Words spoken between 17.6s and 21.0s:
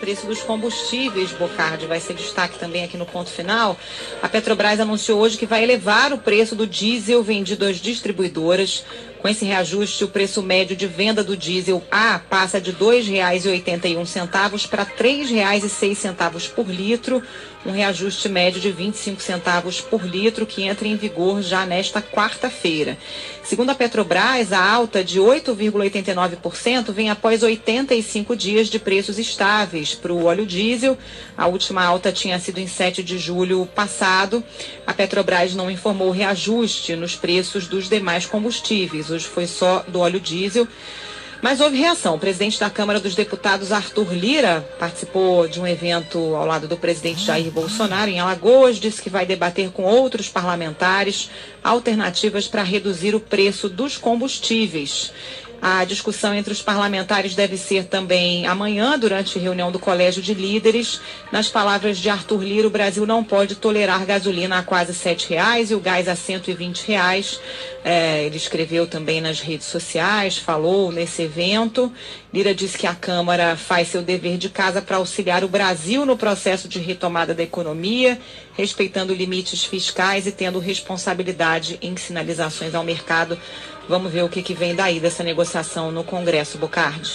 um reajuste médio de 25 centavos por litro que entra em